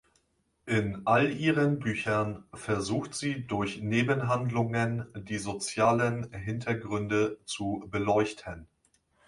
In 0.65 1.03
all 1.05 1.29
ihren 1.31 1.77
Büchern 1.77 2.43
versucht 2.55 3.13
sie 3.13 3.45
durch 3.45 3.81
Nebenhandlungen 3.81 5.05
die 5.15 5.37
sozialen 5.37 6.33
Hintergründe 6.33 7.37
zu 7.45 7.83
beleuchten. 7.85 8.65